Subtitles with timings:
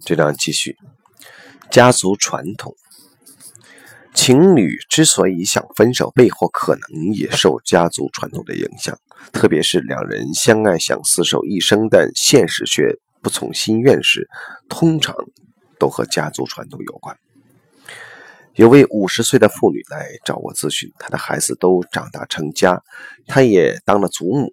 [0.00, 0.76] 这章继续，
[1.70, 2.76] 家族传统。
[4.14, 8.98] 情侣之所以想分手，背后可能也受家族传统的影响，
[9.32, 14.28] 特别是两人相爱想厮守一生，但现实却不从心愿时，
[14.68, 15.14] 通常
[15.78, 17.16] 都和家族传统有关。
[18.54, 22.82] 有位五十岁的妇女来找我咨询，她的孩子都长大成家，
[23.26, 24.52] 她也当了祖母。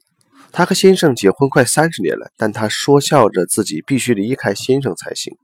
[0.56, 5.36] 她和先生结婚快三十年了，但她说笑着自己必须离开先生才行。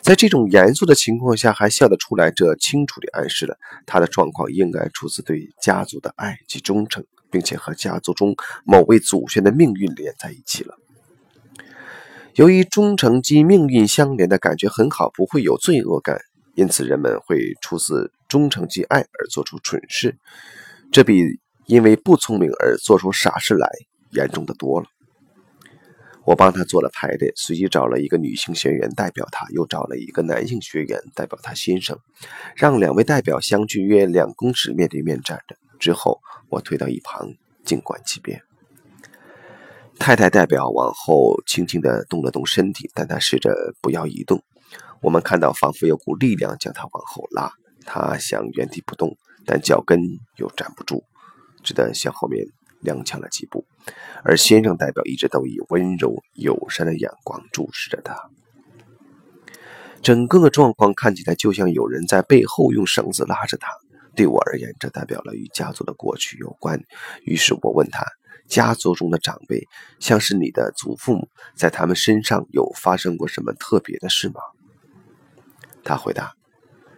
[0.00, 10.74] 在这种严肃的情况下还笑得出来，这清楚地暗示了她的状况应该出自对家族的爱及忠诚，并且和家族中某位祖先的命运连在一起了。
[12.36, 16.18] 由于忠诚及命运相连的感觉很好，不会有罪恶感。
[16.54, 20.16] 因此，人们会出自忠诚及爱而做出蠢事，
[20.90, 21.20] 这比
[21.66, 23.68] 因为不聪明而做出傻事来
[24.16, 24.86] 严重的多了。
[26.24, 31.96] 我帮他做了排列，随即找了一个女性学员代表他，又找了一个男性学员代表他先生，
[32.56, 35.56] 让两位代表相距约两公尺，面对面站着。
[35.78, 37.28] 之后，我退到一旁
[37.64, 38.42] 静观其变。
[40.00, 44.42] 太太代表往后轻轻地动了动身体，但她试着不要移动。
[45.00, 47.52] 我们看到，仿佛有股力量将他往后拉，
[47.84, 50.00] 他想原地不动，但脚跟
[50.38, 51.04] 又站不住，
[51.62, 52.44] 只得向后面
[52.86, 53.66] 踉跄了几步。
[54.22, 58.30] 而先生代表一直都以温柔友善的眼光注视着他。
[60.02, 63.68] 整个状况看起来就像有人在背后用绳子拉着他。
[64.14, 66.80] 对我而言，这代表了与家族的过去有关。
[67.24, 68.02] 于是我问他：
[68.48, 69.66] 家族中的长辈，
[70.00, 74.40] 像是你的祖父母，在他们身上有发生过什么特别的事吗？
[75.84, 76.32] 他回答：“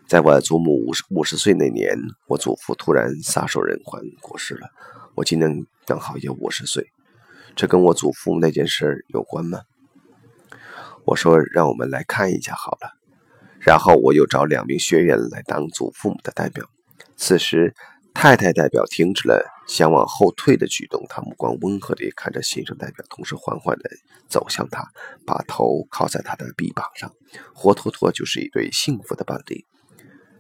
[0.06, 4.68] 在我祖母五十五十岁那年，我祖父突然撒手人寰过世了。
[5.16, 6.92] 我今年刚好也五十岁，
[7.56, 9.62] 这跟我祖父母那件事有关吗？”
[11.06, 12.92] 我说：“让我们来看一下好了。”
[13.58, 16.66] 然后我又找两名学员来当祖父母的代表。
[17.16, 17.74] 此时，
[18.12, 23.88] 太太代表停止了想往后退的举动，她目光温和地看着新生代表，同时缓缓地
[24.28, 24.84] 走向他，
[25.24, 27.10] 把头靠在他的臂膀上，
[27.54, 29.64] 活脱脱就是一对幸福的伴侣。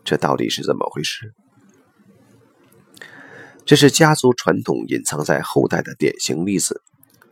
[0.04, 1.32] 这到底是怎么回事？
[3.68, 6.80] 这是家族传统隐藏在后代的典型例子。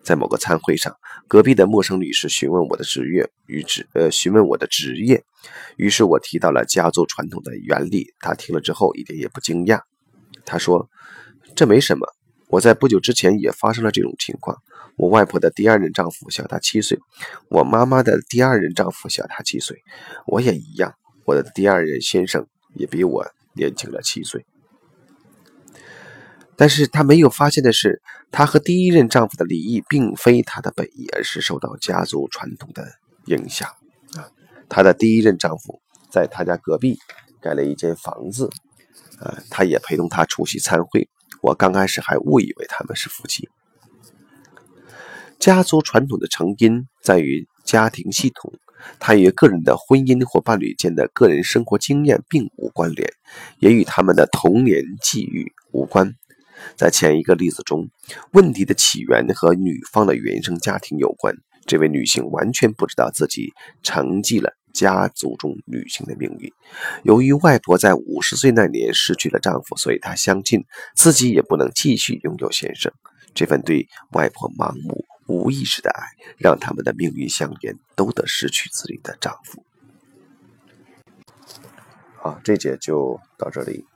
[0.02, 0.94] 在某个餐会上，
[1.26, 5.24] 隔壁的陌生女士询问我的职业与职呃询问我的职业，
[5.78, 8.12] 于是我提到了家族传统的原理。
[8.20, 9.80] 她听了之后一点也不惊讶。
[10.44, 10.90] 她说
[11.56, 12.06] ：“这没什么，
[12.48, 14.58] 我在不久之前也发生了这种情况。
[14.98, 16.98] 我外婆的第二任丈夫小她七岁，
[17.48, 19.82] 我妈妈的第二任丈夫小她七岁，
[20.26, 20.92] 我也一样。
[21.24, 24.44] 我的第二任先生也比我年轻了七岁。
[26.56, 28.00] 但是她没有发现的是，
[28.30, 32.86] 她和第一任丈夫的离异并非她的本意，而是受到家族传统的
[33.26, 33.68] 影响。
[34.16, 34.30] 啊，
[34.68, 35.80] 她的第一任丈夫
[36.10, 36.98] 在她家隔壁
[37.40, 38.50] 盖了一间房子。”
[39.18, 41.08] 啊，他也陪同他出席参会。
[41.40, 43.48] 我刚开始还误以为他们是夫妻。
[45.38, 48.52] 家族传统的成因在于家庭系统，
[48.98, 53.10] 它与个人的婚姻或伴侣间的个人生活经验并无关联，
[53.58, 56.14] 也与他们的童年际遇无关。
[56.76, 57.88] 在前一个例子中，
[58.32, 61.34] 问题的起源和女方的原生家庭有关。
[61.66, 63.52] 这位女性完全不知道自己
[63.82, 64.52] 承继了。
[64.72, 66.52] 家族中女性的命运，
[67.02, 72.92] 由于外婆在五十岁那年失去了丈夫，所以她相信自己也不能继续拥有先生。
[73.32, 76.04] 这份对外婆盲目、无意识的爱，
[76.36, 79.64] 让他们的命运相连，都得失去自己的丈夫。
[82.16, 83.86] 好，这节就到这里。